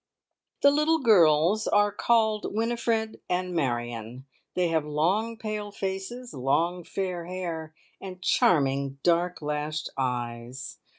[0.63, 4.25] The little girls are called Winifred and Marion.
[4.55, 10.79] They have long pale faces, long fair hair, and charming dark lashed eyes.